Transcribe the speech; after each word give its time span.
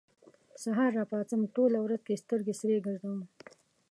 سهار 0.63 0.91
راپاڅم، 0.97 1.41
ټوله 1.55 1.77
ورځ 1.81 2.01
کې 2.07 2.21
سترګې 2.23 2.53
سرې 2.59 2.77
ګرځوم 2.85 3.19